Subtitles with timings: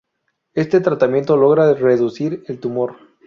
[0.55, 2.97] Este tratamiento logra reducir el tumor.